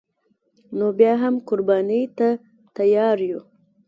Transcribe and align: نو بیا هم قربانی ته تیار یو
نو 0.77 0.85
بیا 0.97 1.13
هم 1.23 1.35
قربانی 1.47 2.01
ته 2.17 2.27
تیار 2.75 3.17
یو 3.29 3.39